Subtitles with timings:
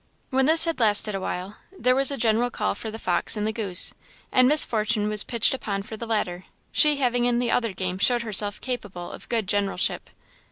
[0.31, 3.51] When this had lasted awhile, there was a general call for "the fox and the
[3.53, 3.93] goose,"
[4.31, 7.99] and Miss Fortune was pitched upon for the latter, she having in the other game
[7.99, 10.09] showed herself capable of good generalship.